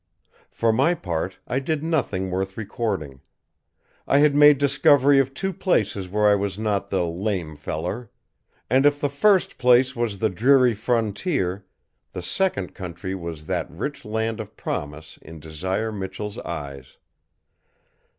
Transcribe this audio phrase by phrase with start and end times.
[0.49, 3.21] For my part, I did nothing worth recording.
[4.07, 8.09] I had made discovery of two places where I was not the "lame feller."
[8.67, 11.67] And if the first place was the dreary Frontier,
[12.13, 16.97] the second country was that rich Land of Promise in Desire Michell's eyes.